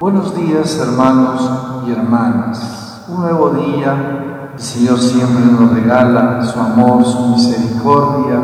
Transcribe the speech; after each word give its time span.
Buenos 0.00 0.34
días 0.34 0.80
hermanos 0.80 1.48
y 1.86 1.92
hermanas. 1.92 3.04
Un 3.06 3.20
nuevo 3.20 3.50
día. 3.50 4.31
El 4.54 4.60
Señor 4.60 5.00
siempre 5.00 5.46
nos 5.46 5.72
regala 5.72 6.42
su 6.44 6.60
amor, 6.60 7.04
su 7.04 7.28
misericordia. 7.28 8.38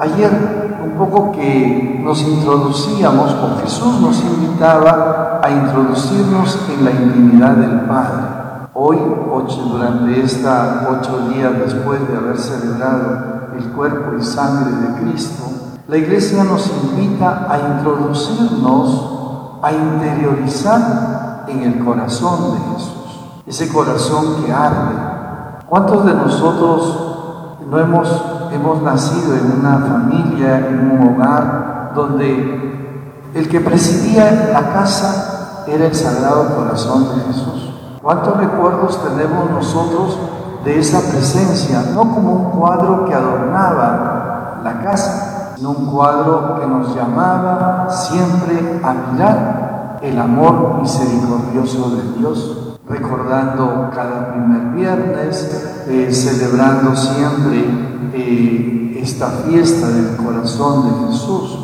Ayer 0.00 0.74
un 0.84 0.98
poco 0.98 1.30
que 1.30 2.00
nos 2.02 2.20
introducíamos, 2.22 3.32
o 3.32 3.60
Jesús 3.62 4.00
nos 4.00 4.20
invitaba 4.20 5.40
a 5.42 5.50
introducirnos 5.50 6.58
en 6.76 6.84
la 6.84 6.90
intimidad 6.90 7.52
del 7.52 7.80
Padre. 7.82 8.68
Hoy, 8.74 8.98
ocho, 9.30 9.62
durante 9.70 10.20
esta 10.20 10.88
ocho 10.90 11.28
días 11.28 11.52
después 11.64 12.00
de 12.08 12.16
haber 12.16 12.36
celebrado 12.36 13.50
el 13.56 13.64
cuerpo 13.70 14.16
y 14.18 14.24
sangre 14.24 14.72
de 14.72 15.00
Cristo, 15.00 15.44
la 15.86 15.96
Iglesia 15.96 16.42
nos 16.42 16.68
invita 16.82 17.46
a 17.48 17.76
introducirnos 17.76 19.60
a 19.62 19.72
interiorizar 19.72 21.44
en 21.46 21.62
el 21.62 21.84
corazón 21.84 22.54
de 22.54 22.58
Jesús, 22.74 23.20
ese 23.46 23.72
corazón 23.72 24.42
que 24.44 24.52
arde. 24.52 25.13
¿Cuántos 25.74 26.06
de 26.06 26.14
nosotros 26.14 26.98
no 27.68 27.80
hemos, 27.80 28.24
hemos 28.52 28.80
nacido 28.82 29.34
en 29.34 29.58
una 29.58 29.76
familia, 29.78 30.68
en 30.68 30.88
un 30.92 31.16
hogar, 31.16 31.90
donde 31.96 33.24
el 33.34 33.48
que 33.48 33.60
presidía 33.60 34.50
la 34.52 34.72
casa 34.72 35.64
era 35.66 35.86
el 35.86 35.92
Sagrado 35.92 36.54
Corazón 36.54 37.08
de 37.08 37.24
Jesús? 37.24 37.74
¿Cuántos 38.00 38.36
recuerdos 38.36 39.02
tenemos 39.02 39.50
nosotros 39.50 40.16
de 40.64 40.78
esa 40.78 41.00
presencia? 41.10 41.82
No 41.92 42.02
como 42.02 42.32
un 42.34 42.50
cuadro 42.52 43.06
que 43.06 43.14
adornaba 43.14 44.60
la 44.62 44.80
casa, 44.80 45.56
un 45.60 45.86
cuadro 45.86 46.60
que 46.60 46.68
nos 46.68 46.94
llamaba 46.94 47.88
siempre 47.90 48.80
a 48.80 48.94
mirar 49.10 49.98
el 50.02 50.20
amor 50.20 50.82
misericordioso 50.82 51.90
de 51.96 52.02
Dios, 52.16 52.63
recordando 52.88 53.90
cada 53.94 54.32
primer 54.32 54.74
viernes, 54.74 55.84
eh, 55.88 56.12
celebrando 56.12 56.94
siempre 56.94 57.64
eh, 58.12 59.00
esta 59.02 59.28
fiesta 59.28 59.88
del 59.88 60.16
corazón 60.16 60.84
de 60.84 61.06
Jesús, 61.06 61.58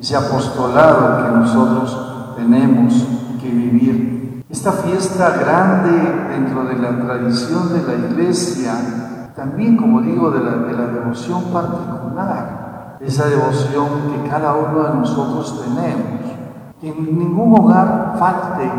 ese 0.00 0.16
apostolado 0.16 1.24
que 1.24 1.38
nosotros 1.38 2.34
tenemos 2.36 3.06
que 3.40 3.48
vivir. 3.48 4.44
Esta 4.50 4.72
fiesta 4.72 5.36
grande 5.38 5.90
dentro 6.30 6.64
de 6.64 6.76
la 6.76 7.04
tradición 7.04 7.72
de 7.72 7.82
la 7.82 8.06
iglesia, 8.08 9.32
también 9.36 9.76
como 9.76 10.00
digo, 10.00 10.30
de 10.30 10.40
la, 10.40 10.56
de 10.56 10.72
la 10.72 10.86
devoción 10.86 11.44
particular, 11.52 12.96
esa 13.00 13.26
devoción 13.26 13.86
que 14.10 14.28
cada 14.28 14.54
uno 14.54 14.82
de 14.82 14.94
nosotros 14.94 15.62
tenemos. 15.64 16.18
Que 16.80 16.88
en 16.90 17.18
ningún 17.18 17.58
hogar 17.58 18.14
falte 18.18 18.70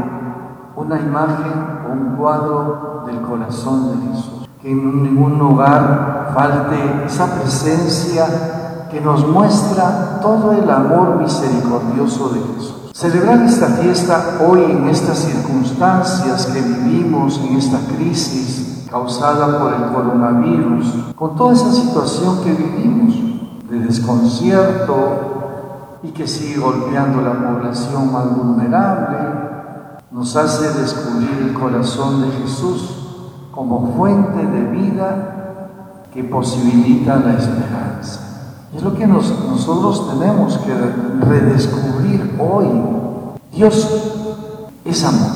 una 0.79 0.97
imagen 0.99 1.81
o 1.87 1.91
un 1.91 2.15
cuadro 2.15 3.03
del 3.05 3.21
corazón 3.21 3.89
de 3.89 4.07
Jesús. 4.07 4.49
Que 4.61 4.71
en 4.71 5.03
ningún 5.03 5.41
hogar 5.41 6.31
falte 6.33 7.05
esa 7.05 7.27
presencia 7.35 8.87
que 8.89 9.01
nos 9.01 9.27
muestra 9.27 10.19
todo 10.21 10.53
el 10.53 10.69
amor 10.69 11.17
misericordioso 11.17 12.29
de 12.29 12.39
Jesús. 12.39 12.91
Celebrar 12.93 13.41
esta 13.43 13.67
fiesta 13.67 14.39
hoy 14.47 14.63
en 14.63 14.87
estas 14.89 15.19
circunstancias 15.19 16.47
que 16.47 16.61
vivimos, 16.61 17.39
en 17.39 17.57
esta 17.57 17.79
crisis 17.95 18.87
causada 18.89 19.59
por 19.59 19.73
el 19.73 19.93
coronavirus, 19.93 21.13
con 21.15 21.35
toda 21.35 21.53
esa 21.53 21.71
situación 21.71 22.41
que 22.43 22.53
vivimos, 22.53 23.13
de 23.69 23.79
desconcierto 23.81 24.95
y 26.01 26.09
que 26.09 26.27
sigue 26.27 26.59
golpeando 26.59 27.21
la 27.21 27.33
población 27.33 28.11
más 28.11 28.35
vulnerable, 28.35 29.48
nos 30.11 30.35
hace 30.35 30.69
descubrir 30.79 31.49
el 31.49 31.53
corazón 31.53 32.21
de 32.21 32.31
Jesús 32.41 32.95
como 33.53 33.93
fuente 33.95 34.43
de 34.43 34.63
vida 34.71 36.05
que 36.11 36.23
posibilita 36.23 37.17
la 37.17 37.33
esperanza. 37.33 38.21
Es 38.75 38.81
lo 38.81 38.95
que 38.95 39.05
nosotros 39.05 40.09
tenemos 40.09 40.57
que 40.59 40.73
redescubrir 41.25 42.37
hoy. 42.39 42.67
Dios 43.51 43.87
es 44.83 45.03
amor. 45.03 45.29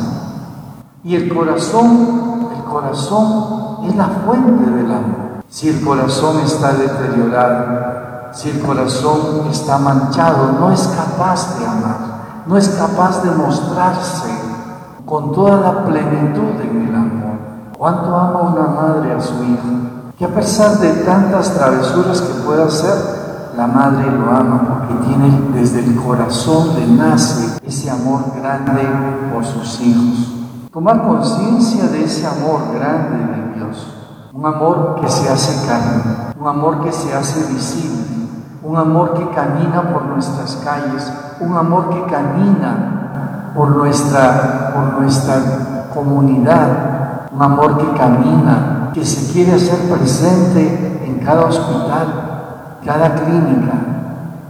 Y 1.04 1.16
el 1.16 1.32
corazón, 1.32 2.48
el 2.56 2.64
corazón 2.64 3.86
es 3.88 3.96
la 3.96 4.08
fuente 4.08 4.72
del 4.72 4.92
amor. 4.92 5.44
Si 5.50 5.70
el 5.70 5.82
corazón 5.82 6.40
está 6.40 6.74
deteriorado, 6.74 8.34
si 8.34 8.50
el 8.50 8.60
corazón 8.62 9.48
está 9.52 9.78
manchado, 9.78 10.54
no 10.60 10.72
es 10.72 10.88
capaz 10.88 11.60
de 11.60 11.68
amar, 11.68 12.44
no 12.48 12.58
es 12.58 12.70
capaz 12.70 13.22
de 13.22 13.30
mostrarse 13.30 14.43
con 15.13 15.31
toda 15.31 15.57
la 15.57 15.85
plenitud 15.85 16.59
en 16.59 16.88
el 16.88 16.96
amor. 16.96 17.38
¿Cuánto 17.78 18.18
ama 18.18 18.41
una 18.51 18.66
madre 18.66 19.13
a 19.13 19.22
su 19.22 19.44
hijo? 19.44 20.12
Que 20.18 20.25
a 20.25 20.29
pesar 20.29 20.79
de 20.79 20.90
tantas 21.03 21.53
travesuras 21.53 22.19
que 22.19 22.41
pueda 22.41 22.66
hacer, 22.66 23.51
la 23.56 23.68
madre 23.68 24.09
lo 24.09 24.35
ama 24.35 24.66
porque 24.68 25.06
tiene 25.06 25.51
desde 25.53 25.81
el 25.81 25.97
corazón 25.97 26.69
le 26.74 26.88
nace 26.88 27.59
ese 27.63 27.91
amor 27.91 28.22
grande 28.41 28.81
por 29.31 29.46
sus 29.46 29.81
hijos. 29.81 30.34
Tomar 30.74 31.03
conciencia 31.03 31.84
de 31.90 32.06
ese 32.06 32.25
amor 32.25 32.74
grande 32.74 33.35
de 33.35 33.53
Dios, 33.59 33.85
un 34.34 34.44
amor 34.44 34.95
que 35.00 35.07
se 35.07 35.30
hace 35.30 35.68
carne, 35.68 36.34
un 36.40 36.47
amor 36.47 36.84
que 36.84 36.91
se 36.91 37.13
hace 37.13 37.53
visible, 37.53 38.30
un 38.63 38.78
amor 38.78 39.13
que 39.13 39.30
camina 39.30 39.94
por 39.94 40.06
nuestras 40.06 40.56
calles, 40.66 41.13
un 41.40 41.56
amor 41.56 41.90
que 41.90 42.01
camina 42.12 43.51
por 43.56 43.69
nuestra, 43.75 44.62
nuestra 45.00 45.90
comunidad, 45.94 47.30
un 47.32 47.42
amor 47.42 47.78
que 47.78 47.98
camina, 47.98 48.92
que 48.94 49.06
se 49.06 49.32
quiere 49.32 49.54
hacer 49.54 49.90
presente 49.90 51.02
en 51.06 51.20
cada 51.26 51.46
hospital, 51.46 52.80
cada 52.86 53.16
clínica, 53.16 53.74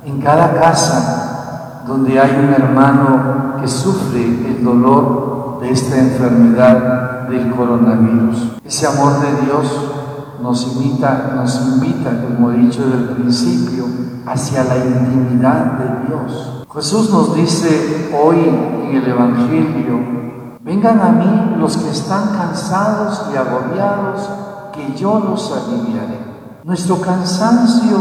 en 0.05 0.21
cada 0.21 0.53
casa 0.53 1.83
donde 1.87 2.19
hay 2.19 2.31
un 2.31 2.53
hermano 2.53 3.57
que 3.61 3.67
sufre 3.67 4.23
el 4.23 4.63
dolor 4.63 5.59
de 5.61 5.71
esta 5.71 5.97
enfermedad 5.97 7.27
del 7.27 7.51
coronavirus. 7.51 8.53
Ese 8.65 8.87
amor 8.87 9.19
de 9.19 9.45
Dios 9.45 9.65
nos 10.41 10.73
invita, 10.73 11.33
nos 11.35 11.55
invita, 11.67 12.11
como 12.21 12.51
he 12.51 12.57
dicho 12.57 12.83
desde 12.85 12.97
el 12.97 13.09
principio, 13.09 13.85
hacia 14.25 14.63
la 14.63 14.77
intimidad 14.77 15.73
de 15.73 16.07
Dios. 16.07 16.65
Jesús 16.73 17.09
nos 17.11 17.35
dice 17.35 18.11
hoy 18.13 18.82
el 18.95 19.07
Evangelio, 19.07 19.99
vengan 20.61 20.99
a 20.99 21.11
mí 21.11 21.55
los 21.57 21.77
que 21.77 21.89
están 21.89 22.29
cansados 22.37 23.25
y 23.33 23.37
agobiados, 23.37 24.29
que 24.73 24.93
yo 24.95 25.19
los 25.19 25.51
aliviaré. 25.51 26.19
Nuestro 26.63 26.99
cansancio 27.01 27.97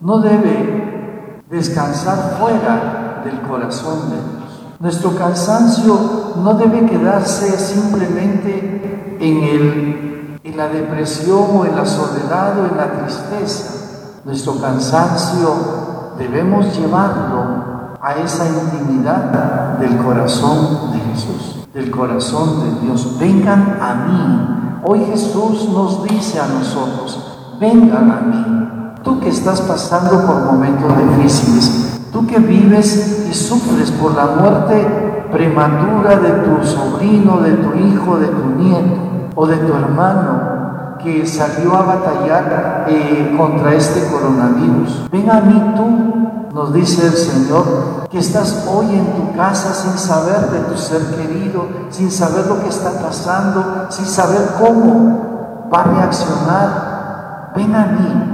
no 0.00 0.18
debe 0.20 1.42
descansar 1.48 2.36
fuera 2.38 3.22
del 3.24 3.40
corazón 3.42 4.10
de 4.10 4.16
Dios. 4.16 4.76
Nuestro 4.78 5.14
cansancio 5.16 5.98
no 6.42 6.54
debe 6.54 6.86
quedarse 6.86 7.58
simplemente 7.58 9.18
en 9.20 9.42
el 9.42 10.10
en 10.42 10.56
la 10.56 10.68
depresión 10.68 11.44
o 11.52 11.64
en 11.66 11.76
la 11.76 11.84
soledad 11.84 12.58
o 12.58 12.66
en 12.66 12.76
la 12.76 12.92
tristeza. 12.92 14.20
Nuestro 14.24 14.60
cansancio 14.60 16.14
debemos 16.18 16.76
llevarlo 16.78 17.69
a 18.02 18.14
esa 18.14 18.46
intimidad 18.46 19.78
del 19.78 19.98
corazón 19.98 20.92
de 20.92 20.98
Jesús, 21.00 21.66
del 21.74 21.90
corazón 21.90 22.60
de 22.62 22.86
Dios. 22.86 23.18
Vengan 23.18 23.78
a 23.80 23.94
mí. 23.94 24.80
Hoy 24.84 25.04
Jesús 25.10 25.68
nos 25.68 26.02
dice 26.04 26.40
a 26.40 26.46
nosotros, 26.46 27.56
vengan 27.60 28.10
a 28.10 28.20
mí. 28.20 28.94
Tú 29.02 29.20
que 29.20 29.28
estás 29.28 29.60
pasando 29.62 30.26
por 30.26 30.44
momentos 30.44 30.92
difíciles, 30.96 32.00
tú 32.12 32.26
que 32.26 32.38
vives 32.38 33.26
y 33.30 33.34
sufres 33.34 33.90
por 33.92 34.14
la 34.14 34.26
muerte 34.26 35.26
prematura 35.30 36.16
de 36.16 36.30
tu 36.30 36.66
sobrino, 36.66 37.40
de 37.40 37.52
tu 37.52 37.74
hijo, 37.74 38.18
de 38.18 38.28
tu 38.28 38.46
nieto, 38.56 39.00
o 39.34 39.46
de 39.46 39.56
tu 39.56 39.72
hermano 39.74 40.96
que 41.02 41.26
salió 41.26 41.74
a 41.74 41.82
batallar 41.82 42.86
eh, 42.88 43.34
contra 43.36 43.74
este 43.74 44.10
coronavirus. 44.10 45.08
Ven 45.10 45.30
a 45.30 45.40
mí 45.40 45.74
tú, 45.76 46.39
nos 46.52 46.72
dice 46.72 47.06
el 47.06 47.12
Señor, 47.12 48.08
que 48.10 48.18
estás 48.18 48.66
hoy 48.68 48.86
en 48.86 49.06
tu 49.14 49.36
casa 49.36 49.72
sin 49.72 49.96
saber 49.98 50.50
de 50.50 50.60
tu 50.60 50.76
ser 50.76 51.14
querido, 51.16 51.66
sin 51.90 52.10
saber 52.10 52.46
lo 52.46 52.60
que 52.62 52.68
está 52.68 53.00
pasando, 53.00 53.86
sin 53.90 54.06
saber 54.06 54.56
cómo 54.58 55.68
va 55.72 55.80
a 55.80 55.84
reaccionar. 55.84 57.52
Ven 57.54 57.74
a 57.74 57.86
mí, 57.86 58.30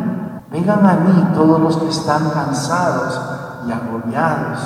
Vengan 0.56 0.86
a 0.86 0.94
mí 0.94 1.34
todos 1.34 1.60
los 1.60 1.76
que 1.76 1.88
están 1.88 2.30
cansados 2.30 3.20
y 3.66 3.72
agobiados. 3.72 4.58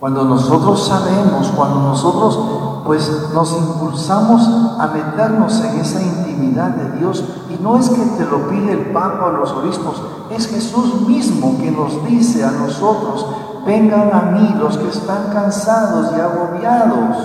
Cuando 0.00 0.24
nosotros 0.24 0.88
sabemos, 0.88 1.52
cuando 1.54 1.80
nosotros 1.80 2.82
pues 2.84 3.30
nos 3.34 3.52
impulsamos 3.52 4.80
a 4.80 4.86
meternos 4.88 5.60
en 5.60 5.80
esa 5.80 6.00
de 6.36 6.98
Dios, 6.98 7.24
y 7.50 7.62
no 7.62 7.76
es 7.78 7.88
que 7.88 8.02
te 8.18 8.24
lo 8.24 8.48
pide 8.48 8.72
el 8.72 8.86
Papa 8.92 9.26
o 9.26 9.32
los 9.32 9.52
obispos, 9.52 10.02
es 10.30 10.48
Jesús 10.48 11.06
mismo 11.06 11.58
que 11.58 11.70
nos 11.70 12.04
dice 12.06 12.44
a 12.44 12.50
nosotros, 12.50 13.26
vengan 13.66 14.10
a 14.12 14.30
mí 14.32 14.54
los 14.58 14.76
que 14.78 14.88
están 14.88 15.30
cansados 15.32 16.12
y 16.16 16.20
agobiados. 16.20 17.16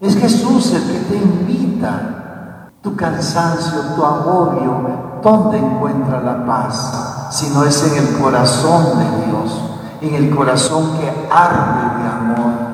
Es 0.00 0.16
Jesús 0.16 0.72
el 0.72 0.82
que 0.82 0.98
te 1.08 1.16
invita. 1.16 2.70
Tu 2.82 2.94
cansancio, 2.94 3.80
tu 3.96 4.04
agobio, 4.04 5.20
¿dónde 5.22 5.58
encuentra 5.58 6.20
la 6.20 6.44
paz? 6.44 7.28
Si 7.30 7.48
no 7.48 7.64
es 7.64 7.82
en 7.90 8.04
el 8.04 8.18
corazón 8.18 8.98
de 8.98 9.26
Dios, 9.26 9.60
en 10.02 10.14
el 10.14 10.36
corazón 10.36 10.98
que 10.98 11.08
arde 11.32 12.02
de 12.02 12.08
amor. 12.08 12.73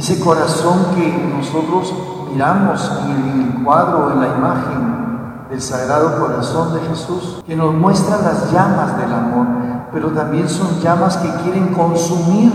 Ese 0.00 0.18
corazón 0.18 0.78
que 0.94 1.30
nosotros 1.36 1.92
miramos 2.32 2.90
en 3.04 3.54
el 3.58 3.62
cuadro, 3.62 4.10
en 4.12 4.20
la 4.20 4.28
imagen 4.28 5.46
del 5.50 5.60
Sagrado 5.60 6.18
Corazón 6.18 6.72
de 6.72 6.80
Jesús, 6.88 7.42
que 7.46 7.54
nos 7.54 7.74
muestra 7.74 8.16
las 8.16 8.50
llamas 8.50 8.96
del 8.96 9.12
amor, 9.12 9.46
pero 9.92 10.08
también 10.12 10.48
son 10.48 10.80
llamas 10.80 11.18
que 11.18 11.28
quieren 11.42 11.74
consumir 11.74 12.50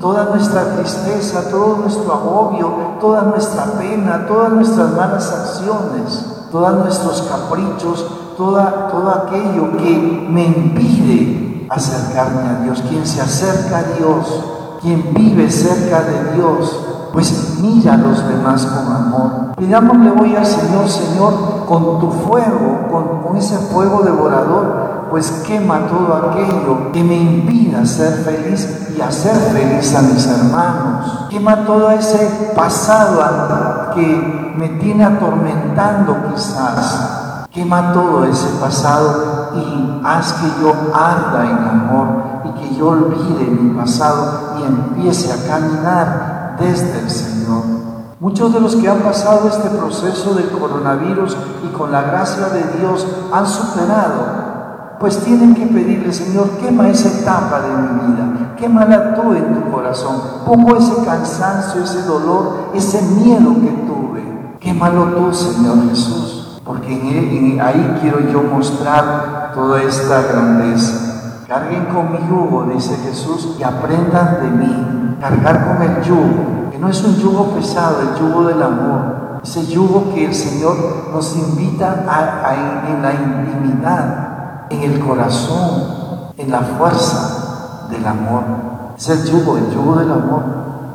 toda 0.00 0.26
nuestra 0.26 0.76
tristeza, 0.76 1.50
todo 1.50 1.78
nuestro 1.78 2.12
agobio, 2.12 2.68
toda 3.00 3.22
nuestra 3.22 3.64
pena, 3.64 4.24
todas 4.28 4.52
nuestras 4.52 4.92
malas 4.92 5.32
acciones, 5.32 6.46
todos 6.52 6.72
nuestros 6.84 7.22
caprichos, 7.22 8.06
toda, 8.36 8.86
todo 8.92 9.10
aquello 9.10 9.76
que 9.76 10.28
me 10.30 10.46
impide 10.46 11.66
acercarme 11.68 12.48
a 12.48 12.60
Dios. 12.62 12.80
Quien 12.88 13.04
se 13.04 13.20
acerca 13.20 13.78
a 13.78 13.82
Dios, 13.98 14.55
quien 14.86 15.12
vive 15.14 15.50
cerca 15.50 16.00
de 16.02 16.36
Dios, 16.36 17.10
pues 17.12 17.58
mira 17.60 17.94
a 17.94 17.96
los 17.96 18.28
demás 18.28 18.64
con 18.66 18.94
amor. 18.94 19.56
Pidámosle 19.56 20.12
hoy 20.12 20.36
al 20.36 20.46
Señor, 20.46 20.88
Señor, 20.88 21.34
con 21.66 21.98
tu 21.98 22.08
fuego, 22.08 22.86
con, 22.88 23.22
con 23.22 23.36
ese 23.36 23.56
fuego 23.56 24.02
devorador, 24.04 25.08
pues 25.10 25.42
quema 25.44 25.88
todo 25.88 26.14
aquello 26.14 26.92
que 26.92 27.02
me 27.02 27.16
impida 27.16 27.84
ser 27.84 28.12
feliz 28.18 28.92
y 28.96 29.00
hacer 29.00 29.34
feliz 29.34 29.92
a 29.96 30.02
mis 30.02 30.24
hermanos. 30.24 31.26
Quema 31.30 31.64
todo 31.64 31.90
ese 31.90 32.52
pasado 32.54 33.90
que 33.92 34.54
me 34.56 34.68
tiene 34.78 35.04
atormentando 35.04 36.16
quizás. 36.32 37.46
Quema 37.50 37.92
todo 37.92 38.24
ese 38.24 38.46
pasado 38.60 39.45
y 39.58 40.00
haz 40.04 40.32
que 40.34 40.46
yo 40.62 40.72
arda 40.94 41.44
en 41.44 41.68
amor 41.68 42.06
y 42.44 42.60
que 42.60 42.74
yo 42.76 42.88
olvide 42.88 43.46
mi 43.46 43.74
pasado 43.74 44.56
y 44.58 44.64
empiece 44.64 45.32
a 45.32 45.46
caminar 45.46 46.56
desde 46.58 47.00
el 47.00 47.10
Señor. 47.10 47.62
Muchos 48.20 48.52
de 48.52 48.60
los 48.60 48.76
que 48.76 48.88
han 48.88 49.00
pasado 49.00 49.48
este 49.48 49.68
proceso 49.70 50.34
del 50.34 50.50
coronavirus 50.50 51.36
y 51.64 51.76
con 51.76 51.92
la 51.92 52.02
gracia 52.02 52.48
de 52.48 52.78
Dios 52.78 53.06
han 53.32 53.46
superado 53.46 54.46
pues 54.98 55.18
tienen 55.18 55.54
que 55.54 55.66
pedirle, 55.66 56.12
Señor, 56.12 56.48
quema 56.58 56.88
esa 56.88 57.08
etapa 57.08 57.60
de 57.60 57.68
mi 57.68 58.06
vida, 58.06 58.54
quémala 58.56 59.14
tú 59.14 59.32
en 59.34 59.54
tu 59.54 59.70
corazón, 59.70 60.16
pongo 60.46 60.76
ese 60.76 61.04
cansancio, 61.04 61.84
ese 61.84 62.02
dolor, 62.02 62.70
ese 62.74 63.02
miedo 63.02 63.54
que 63.54 63.70
tuve, 63.86 64.56
quémalo 64.58 65.04
tú, 65.04 65.34
Señor 65.34 65.88
Jesús, 65.90 66.25
porque 66.66 67.60
ahí 67.62 67.98
quiero 68.00 68.18
yo 68.28 68.42
mostrar 68.42 69.52
toda 69.54 69.80
esta 69.82 70.22
grandeza. 70.22 71.44
Carguen 71.46 71.84
con 71.86 72.10
mi 72.10 72.18
yugo, 72.28 72.64
dice 72.64 72.96
Jesús, 73.04 73.54
y 73.56 73.62
aprendan 73.62 74.38
de 74.42 74.50
mí. 74.50 75.16
Cargar 75.20 75.64
con 75.68 75.82
el 75.82 76.02
yugo, 76.02 76.70
que 76.72 76.78
no 76.78 76.88
es 76.88 77.02
un 77.04 77.16
yugo 77.16 77.52
pesado, 77.54 78.00
el 78.02 78.18
yugo 78.18 78.48
del 78.48 78.60
amor. 78.60 79.40
Ese 79.44 79.64
yugo 79.66 80.12
que 80.12 80.26
el 80.26 80.34
Señor 80.34 80.76
nos 81.12 81.36
invita 81.36 82.04
a, 82.08 82.52
en 82.88 83.00
la 83.00 83.12
intimidad, 83.14 84.66
en 84.68 84.82
el 84.82 84.98
corazón, 84.98 86.32
en 86.36 86.50
la 86.50 86.60
fuerza 86.62 87.86
del 87.90 88.04
amor. 88.04 88.42
Es 88.98 89.08
el 89.08 89.24
yugo, 89.24 89.56
el 89.56 89.70
yugo 89.70 89.96
del 89.96 90.10
amor. 90.10 90.42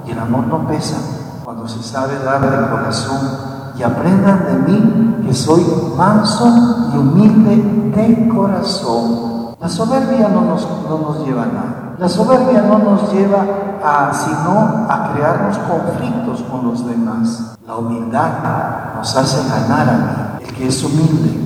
Y 0.06 0.12
el 0.12 0.20
amor 0.20 0.48
no 0.48 0.68
pesa 0.68 0.98
cuando 1.46 1.66
se 1.66 1.82
sabe 1.82 2.20
dar 2.26 2.42
de 2.42 2.70
corazón. 2.70 3.51
Y 3.82 3.84
aprendan 3.84 4.46
de 4.46 4.72
mí 4.72 5.24
que 5.26 5.34
soy 5.34 5.66
manso 5.98 6.46
y 6.94 6.98
humilde 6.98 7.56
de 7.96 8.30
corazón. 8.30 9.56
La 9.60 9.68
soberbia 9.68 10.30
no 10.30 10.42
nos, 10.42 10.68
no 10.88 11.00
nos 11.00 11.26
lleva 11.26 11.42
a 11.42 11.46
nada. 11.48 11.96
La 11.98 12.08
soberbia 12.08 12.62
no 12.62 12.78
nos 12.78 13.12
lleva 13.12 13.44
a, 13.84 14.14
sino 14.14 14.86
a 14.88 15.12
crearnos 15.12 15.58
conflictos 15.58 16.44
con 16.44 16.68
los 16.68 16.86
demás. 16.86 17.56
La 17.66 17.78
humildad 17.78 18.94
nos 18.98 19.18
hace 19.18 19.50
ganar 19.50 19.90
a 19.90 19.98
mí. 19.98 20.46
El 20.46 20.54
que 20.54 20.68
es 20.68 20.84
humilde, 20.84 21.40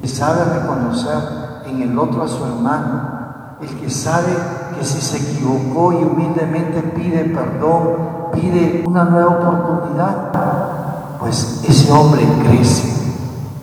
que 0.00 0.06
sabe 0.06 0.44
reconocer 0.60 1.18
en 1.66 1.82
el 1.82 1.98
otro 1.98 2.22
a 2.22 2.28
su 2.28 2.44
hermano, 2.44 3.56
el 3.60 3.76
que 3.80 3.90
sabe 3.90 4.36
que 4.78 4.84
si 4.84 5.00
se 5.00 5.16
equivocó 5.16 5.92
y 5.92 6.04
humildemente 6.04 6.80
pide 6.94 7.24
perdón, 7.24 8.30
pide 8.32 8.84
una 8.86 9.02
nueva 9.02 9.30
oportunidad, 9.30 10.30
pues 11.22 11.62
ese 11.68 11.92
hombre 11.92 12.26
crece, 12.42 12.92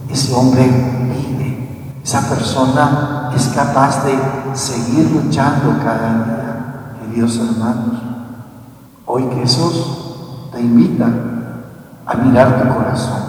ese 0.09 0.33
hombre 0.33 0.63
vive, 0.63 1.97
esa 2.01 2.21
persona 2.29 3.31
es 3.35 3.49
capaz 3.49 4.05
de 4.05 4.17
seguir 4.53 5.11
luchando 5.11 5.77
cada 5.83 6.23
día. 6.23 6.95
Queridos 7.01 7.37
hermanos, 7.37 8.01
hoy 9.05 9.29
Jesús 9.41 10.49
te 10.53 10.61
invita 10.61 11.09
a 12.05 12.15
mirar 12.15 12.63
tu 12.63 12.75
corazón. 12.75 13.23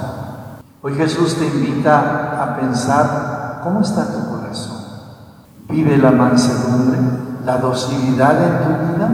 Hoy 0.80 0.94
Jesús 0.94 1.34
te 1.34 1.46
invita 1.48 2.40
a 2.40 2.56
pensar 2.56 3.60
cómo 3.64 3.80
está 3.80 4.06
tu 4.12 4.30
corazón. 4.30 4.76
Vive 5.68 5.98
la 5.98 6.12
mansedumbre, 6.12 7.00
la 7.44 7.58
docilidad 7.58 8.36
en 8.44 8.58
tu 8.62 8.92
vida. 8.92 9.10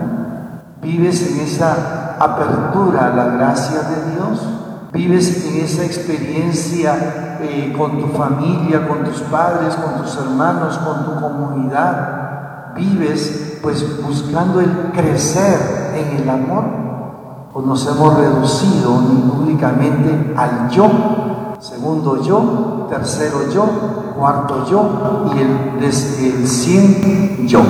Vives 0.82 1.22
en 1.30 1.40
esa 1.40 2.16
apertura 2.20 3.06
a 3.06 3.16
la 3.16 3.24
gracia 3.28 3.80
de 3.80 4.12
Dios. 4.12 4.65
Vives 4.96 5.44
en 5.44 5.60
esa 5.62 5.84
experiencia 5.84 7.38
eh, 7.42 7.74
con 7.76 8.00
tu 8.00 8.08
familia, 8.16 8.88
con 8.88 9.04
tus 9.04 9.20
padres, 9.24 9.74
con 9.74 10.02
tus 10.02 10.16
hermanos, 10.16 10.78
con 10.78 11.04
tu 11.04 11.20
comunidad. 11.20 12.72
Vives 12.74 13.58
pues 13.62 14.02
buscando 14.02 14.58
el 14.58 14.70
crecer 14.94 15.92
en 15.94 16.22
el 16.22 16.30
amor. 16.30 16.64
O 17.52 17.60
nos 17.60 17.86
hemos 17.86 18.16
reducido 18.16 18.92
únicamente 18.92 20.34
al 20.34 20.70
yo, 20.70 20.90
segundo 21.58 22.22
yo, 22.22 22.86
tercero 22.88 23.50
yo, 23.52 23.66
cuarto 24.18 24.66
yo 24.66 25.30
y 25.34 25.40
el, 25.40 25.84
el 25.84 26.46
cien 26.46 27.46
yo. 27.46 27.60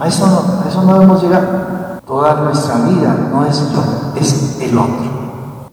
a 0.00 0.06
eso 0.06 0.26
no, 0.26 0.64
a 0.64 0.68
eso 0.68 0.82
no 0.84 0.94
debemos 0.94 1.22
llegar. 1.22 2.00
Toda 2.06 2.34
nuestra 2.42 2.76
vida 2.76 3.28
no 3.30 3.44
es 3.44 3.72
yo, 3.72 3.82
es 4.18 4.58
el 4.62 4.78
otro. 4.78 5.09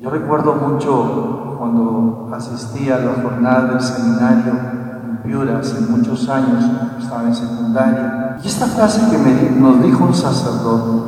Yo 0.08 0.12
recuerdo 0.12 0.56
mucho 0.56 1.56
cuando 1.60 2.30
asistí 2.34 2.90
a 2.90 2.98
las 2.98 3.22
jornadas 3.22 3.72
del 3.72 3.82
seminario 3.82 4.54
en 4.54 5.18
Piura 5.18 5.60
hace 5.60 5.82
muchos 5.82 6.30
años, 6.30 6.64
estaba 6.98 7.24
en 7.24 7.36
secundaria, 7.36 8.38
y 8.42 8.48
esta 8.48 8.68
frase 8.68 9.02
que 9.12 9.18
me, 9.18 9.60
nos 9.60 9.84
dijo 9.84 10.06
un 10.06 10.14
sacerdote, 10.14 11.02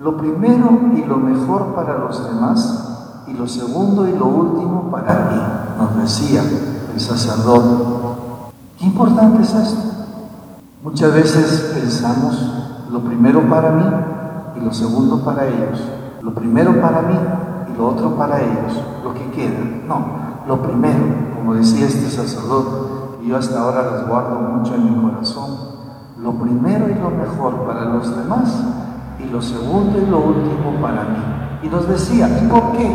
lo 0.00 0.16
primero 0.16 0.68
y 0.96 1.04
lo 1.04 1.16
mejor 1.18 1.76
para 1.76 1.96
los 1.96 2.26
demás, 2.26 3.22
y 3.28 3.34
lo 3.34 3.46
segundo 3.46 4.08
y 4.08 4.18
lo 4.18 4.26
último 4.26 4.90
para 4.90 5.14
mí, 5.30 5.40
nos 5.78 6.02
decía 6.02 6.42
el 6.92 7.00
sacerdote. 7.00 7.84
Qué 8.80 8.84
importante 8.84 9.44
es 9.44 9.54
esto. 9.54 9.92
Muchas 10.82 11.14
veces 11.14 11.72
pensamos 11.72 12.36
lo 12.90 12.98
primero 12.98 13.48
para 13.48 13.70
mí 13.70 13.84
y 14.56 14.64
lo 14.64 14.74
segundo 14.74 15.24
para 15.24 15.46
ellos. 15.46 15.80
Lo 16.20 16.34
primero 16.34 16.80
para 16.80 17.02
mí 17.02 17.14
lo 17.76 17.88
otro 17.88 18.16
para 18.16 18.40
ellos. 18.40 18.80
Lo 19.02 19.14
que 19.14 19.30
queda. 19.30 19.58
No, 19.86 20.06
lo 20.46 20.62
primero, 20.62 21.04
como 21.36 21.54
decía 21.54 21.86
este 21.86 22.08
sacerdote, 22.10 23.20
y 23.22 23.28
yo 23.28 23.36
hasta 23.36 23.60
ahora 23.60 23.90
las 23.90 24.06
guardo 24.06 24.40
mucho 24.40 24.74
en 24.74 24.84
mi 24.84 25.10
corazón. 25.10 25.74
Lo 26.20 26.32
primero 26.32 26.88
y 26.88 26.94
lo 26.94 27.10
mejor 27.10 27.66
para 27.66 27.84
los 27.86 28.16
demás 28.16 28.52
y 29.18 29.30
lo 29.30 29.40
segundo 29.40 29.98
y 29.98 30.06
lo 30.06 30.18
último 30.18 30.80
para 30.80 31.02
mí. 31.04 31.18
Y 31.62 31.68
nos 31.68 31.88
decía, 31.88 32.28
¿y 32.28 32.46
por 32.46 32.72
qué? 32.72 32.90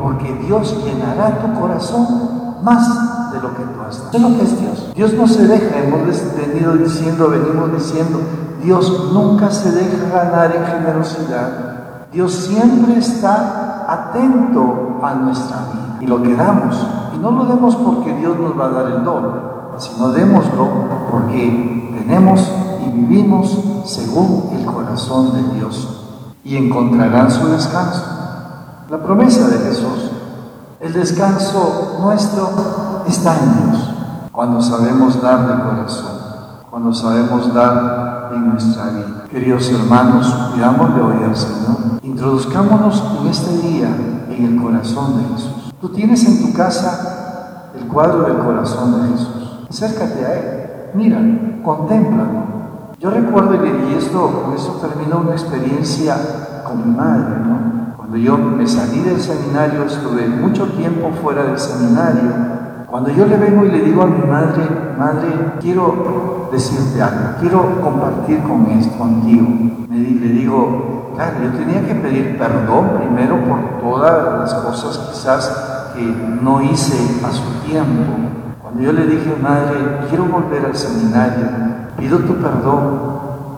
Porque 0.00 0.32
Dios 0.46 0.76
llenará 0.84 1.38
tu 1.40 1.60
corazón 1.60 2.62
más 2.62 3.32
de 3.32 3.40
lo 3.40 3.54
que 3.54 3.62
tú 3.62 3.80
has 3.86 4.12
dado. 4.12 4.28
lo 4.28 4.36
que 4.36 4.44
es 4.44 4.60
Dios. 4.60 4.92
Dios 4.94 5.12
no 5.14 5.26
se 5.26 5.46
deja, 5.46 5.78
hemos 5.78 6.00
venido 6.36 6.74
diciendo, 6.74 7.28
venimos 7.28 7.72
diciendo, 7.72 8.20
Dios 8.62 9.10
nunca 9.12 9.50
se 9.50 9.72
deja 9.72 10.08
ganar 10.12 10.54
en 10.56 10.64
generosidad. 10.64 12.06
Dios 12.12 12.32
siempre 12.32 12.96
está 12.98 13.65
atento 13.86 14.98
a 15.02 15.14
nuestra 15.14 15.58
vida 15.72 15.98
y 16.00 16.06
lo 16.06 16.22
que 16.22 16.34
damos. 16.34 16.76
Y 17.14 17.18
no 17.18 17.30
lo 17.30 17.44
demos 17.44 17.76
porque 17.76 18.14
Dios 18.14 18.38
nos 18.38 18.58
va 18.58 18.66
a 18.66 18.70
dar 18.70 18.86
el 18.92 19.04
don, 19.04 19.40
sino 19.78 20.08
démoslo 20.10 20.68
porque 21.10 21.92
tenemos 21.98 22.52
y 22.86 22.90
vivimos 22.90 23.58
según 23.84 24.50
el 24.52 24.64
corazón 24.64 25.32
de 25.32 25.54
Dios 25.54 25.96
y 26.44 26.56
encontrarán 26.56 27.30
su 27.30 27.46
descanso. 27.48 28.02
La 28.88 28.98
promesa 28.98 29.48
de 29.48 29.58
Jesús, 29.58 30.10
el 30.78 30.92
descanso 30.92 31.98
nuestro 32.00 32.50
está 33.06 33.36
en 33.36 33.70
Dios, 33.70 33.90
cuando 34.30 34.62
sabemos 34.62 35.20
dar 35.20 35.48
de 35.48 35.62
corazón, 35.64 36.12
cuando 36.70 36.92
sabemos 36.92 37.52
dar 37.52 38.30
en 38.32 38.50
nuestra 38.50 38.84
vida. 38.90 39.15
Queridos 39.30 39.70
hermanos, 39.72 40.56
de 40.56 40.62
hoy 41.00 41.24
al 41.24 41.36
Señor. 41.36 42.00
Introduzcámonos 42.02 43.02
en 43.20 43.26
este 43.26 43.58
día 43.68 43.88
en 44.30 44.44
el 44.44 44.62
corazón 44.62 45.18
de 45.18 45.34
Jesús. 45.34 45.72
Tú 45.80 45.88
tienes 45.88 46.24
en 46.24 46.42
tu 46.42 46.56
casa 46.56 47.72
el 47.76 47.86
cuadro 47.88 48.22
del 48.22 48.38
corazón 48.38 49.02
de 49.02 49.08
Jesús. 49.12 49.66
Acércate 49.68 50.24
a 50.24 50.34
Él. 50.34 50.70
Mira, 50.94 51.18
contémplalo. 51.64 52.46
Yo 53.00 53.10
recuerdo, 53.10 53.54
y 53.54 53.94
esto, 53.98 54.42
con 54.44 54.54
esto 54.54 54.80
terminó 54.80 55.18
una 55.18 55.32
experiencia 55.32 56.16
con 56.64 56.88
mi 56.88 56.96
madre, 56.96 57.40
¿no? 57.40 57.96
Cuando 57.96 58.16
yo 58.16 58.38
me 58.38 58.66
salí 58.66 59.00
del 59.00 59.20
seminario, 59.20 59.84
estuve 59.84 60.28
mucho 60.28 60.66
tiempo 60.68 61.10
fuera 61.20 61.42
del 61.42 61.58
seminario. 61.58 62.55
Cuando 62.88 63.10
yo 63.10 63.26
le 63.26 63.36
vengo 63.36 63.64
y 63.64 63.70
le 63.70 63.80
digo 63.80 64.02
a 64.02 64.06
mi 64.06 64.24
madre, 64.26 64.62
madre, 64.96 65.28
quiero 65.60 66.48
decirte 66.52 67.02
algo, 67.02 67.36
quiero 67.40 67.80
compartir 67.82 68.40
con 68.44 68.66
esto 68.70 68.96
contigo. 68.96 69.46
Le 69.90 70.28
digo, 70.28 71.12
claro, 71.16 71.36
yo 71.42 71.50
tenía 71.58 71.84
que 71.84 71.96
pedir 71.96 72.38
perdón 72.38 72.90
primero 72.98 73.38
por 73.44 73.80
todas 73.80 74.38
las 74.38 74.54
cosas 74.54 74.98
quizás 75.10 75.92
que 75.96 76.02
no 76.40 76.62
hice 76.62 76.96
a 77.26 77.32
su 77.32 77.68
tiempo. 77.68 78.12
Cuando 78.62 78.80
yo 78.80 78.92
le 78.92 79.06
dije, 79.06 79.34
madre, 79.42 80.06
quiero 80.08 80.26
volver 80.26 80.66
al 80.66 80.76
seminario, 80.76 81.46
pido 81.98 82.18
tu 82.18 82.34
perdón, 82.34 83.00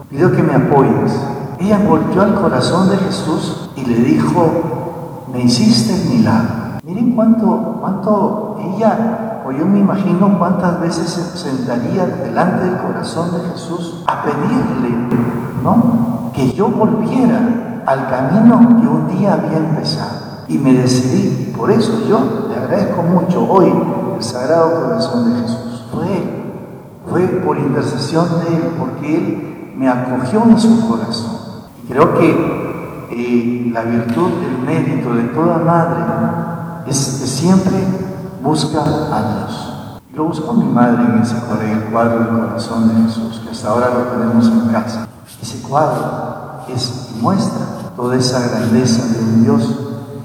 pido 0.08 0.32
que 0.32 0.42
me 0.42 0.54
apoyes. 0.54 1.20
Ella 1.60 1.78
volvió 1.86 2.22
al 2.22 2.34
corazón 2.36 2.88
de 2.88 2.96
Jesús 2.96 3.70
y 3.76 3.84
le 3.84 3.96
dijo, 3.96 5.26
me 5.30 5.42
hiciste 5.42 5.94
el 5.94 6.18
milagro. 6.18 6.67
Miren 6.88 7.12
cuánto, 7.12 7.76
cuánto 7.82 8.56
ella, 8.62 9.42
o 9.44 9.52
yo 9.52 9.66
me 9.66 9.80
imagino 9.80 10.38
cuántas 10.38 10.80
veces 10.80 11.10
se 11.10 11.36
sentaría 11.36 12.06
delante 12.06 12.64
del 12.64 12.78
corazón 12.78 13.30
de 13.30 13.50
Jesús 13.50 14.02
a 14.06 14.22
pedirle, 14.22 14.96
¿no? 15.62 16.32
Que 16.32 16.50
yo 16.52 16.70
volviera 16.70 17.82
al 17.84 18.08
camino 18.08 18.80
que 18.80 18.88
un 18.88 19.06
día 19.06 19.34
había 19.34 19.58
empezado. 19.58 20.46
Y 20.48 20.56
me 20.56 20.72
decidí, 20.72 21.52
por 21.54 21.70
eso 21.70 21.92
yo 22.08 22.48
le 22.48 22.56
agradezco 22.56 23.02
mucho 23.02 23.46
hoy 23.46 23.70
el 24.16 24.22
Sagrado 24.22 24.82
Corazón 24.82 25.30
de 25.30 25.40
Jesús. 25.42 25.84
Fue 25.92 26.06
Él 26.06 26.38
fue 27.10 27.26
por 27.44 27.58
intercesión 27.58 28.26
de 28.40 28.56
Él, 28.56 28.62
porque 28.78 29.14
Él 29.14 29.72
me 29.76 29.90
acogió 29.90 30.42
en 30.44 30.58
su 30.58 30.88
corazón. 30.88 31.36
Y 31.84 31.92
creo 31.92 32.18
que 32.18 33.08
eh, 33.10 33.70
la 33.74 33.82
virtud, 33.82 34.30
el 34.42 34.64
mérito 34.64 35.12
de 35.12 35.24
toda 35.24 35.58
madre 35.58 36.57
es 36.88 37.18
que 37.20 37.26
siempre 37.26 37.86
busca 38.42 38.80
a 38.80 39.34
Dios. 39.34 40.00
Lo 40.14 40.24
buscó 40.24 40.52
mi 40.54 40.64
madre 40.64 41.04
en 41.04 41.22
ese 41.22 41.36
cuadro 41.92 42.18
del 42.18 42.28
corazón 42.28 42.88
de 42.88 43.02
Jesús, 43.02 43.40
que 43.44 43.50
hasta 43.50 43.68
ahora 43.68 43.90
lo 43.90 44.04
tenemos 44.04 44.46
en 44.46 44.68
casa. 44.68 45.06
Ese 45.40 45.60
cuadro 45.62 46.64
es, 46.68 47.10
muestra 47.20 47.66
toda 47.94 48.16
esa 48.16 48.40
grandeza 48.48 49.06
de 49.06 49.18
un 49.20 49.42
Dios 49.44 49.62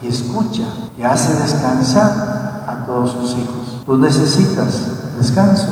que 0.01 0.07
escucha, 0.07 0.63
que 0.95 1.05
hace 1.05 1.33
descansar 1.41 2.65
a 2.67 2.85
todos 2.85 3.11
sus 3.11 3.31
hijos. 3.31 3.83
Tú 3.85 3.97
necesitas 3.97 4.81
descanso, 5.17 5.67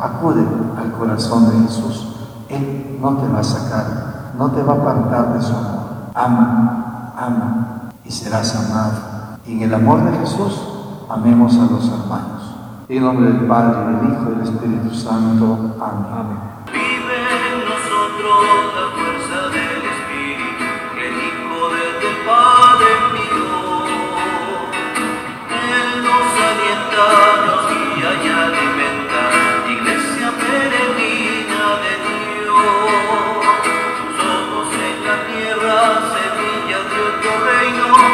acude 0.00 0.46
al 0.78 0.92
corazón 0.92 1.50
de 1.50 1.68
Jesús. 1.68 2.14
Él 2.48 2.98
no 3.00 3.16
te 3.16 3.28
va 3.28 3.40
a 3.40 3.44
sacar, 3.44 4.32
no 4.38 4.50
te 4.52 4.62
va 4.62 4.74
a 4.74 4.76
apartar 4.76 5.34
de 5.34 5.42
su 5.42 5.52
amor. 5.52 5.78
Ama, 6.14 7.12
ama 7.16 7.90
y 8.04 8.10
serás 8.10 8.54
amado. 8.56 9.07
Y 9.48 9.52
en 9.52 9.62
el 9.62 9.72
amor 9.72 10.04
de 10.04 10.18
Jesús, 10.18 10.60
amemos 11.08 11.54
a 11.56 11.72
los 11.72 11.88
hermanos. 11.88 12.42
En 12.86 13.02
nombre 13.02 13.32
del 13.32 13.46
Padre, 13.46 13.96
del 13.96 14.12
Hijo 14.12 14.26
y 14.28 14.34
del 14.34 14.42
Espíritu 14.42 14.94
Santo. 14.94 15.74
Amén. 15.80 16.06
Amén. 16.12 16.36
Vive 16.70 17.16
en 17.16 17.64
nosotros 17.64 18.44
la 18.76 18.84
fuerza 18.92 19.48
del 19.48 19.80
Espíritu, 19.88 20.68
que 20.92 21.06
dijo 21.16 21.56
desde 21.72 22.08
el 22.12 22.18
Padre 22.28 22.92
mío. 23.16 23.88
Él 25.48 26.04
nos 26.04 26.28
alienta, 26.44 27.08
nos 27.48 27.62
guía 27.72 28.10
y 28.20 28.28
alimenta, 28.28 29.22
iglesia 29.64 30.28
peregrina 30.36 31.64
de 31.84 31.92
Dios. 32.04 32.52
Somos 34.12 34.68
en 34.76 34.96
la 35.08 35.16
tierra, 35.24 35.78
semilla 36.12 36.80
de 36.84 36.96
otro 37.00 37.32
reino. 37.48 38.07